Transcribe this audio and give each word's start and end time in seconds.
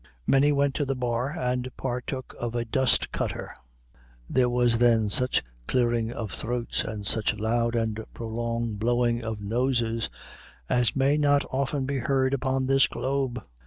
Many 0.25 0.51
went 0.51 0.73
to 0.77 0.83
the 0.85 0.95
bar 0.95 1.29
and 1.37 1.69
partook 1.77 2.33
of 2.39 2.55
a 2.55 2.65
"dust 2.65 3.11
cutter." 3.11 3.51
There 4.27 4.49
was 4.49 4.79
then 4.79 5.09
such 5.09 5.43
clearing 5.67 6.11
of 6.11 6.31
throats, 6.31 6.83
and 6.83 7.05
such 7.05 7.35
loud 7.37 7.75
and 7.75 7.99
prolonged 8.11 8.79
blowing 8.79 9.23
of 9.23 9.41
noses 9.41 10.09
as 10.67 10.95
may 10.95 11.19
not 11.19 11.45
often 11.51 11.85
be 11.85 11.99
heard 11.99 12.33
upon 12.33 12.65
this 12.65 12.87
globe. 12.87 13.43